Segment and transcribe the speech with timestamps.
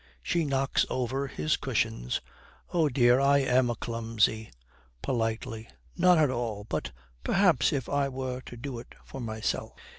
[0.23, 2.21] She knocks over his cushions.
[2.73, 3.19] 'Oh dear!
[3.19, 4.49] I am a clumsy.'
[5.03, 6.91] Politely, 'Not at all, but
[7.23, 9.73] perhaps if I were to do it for myself.'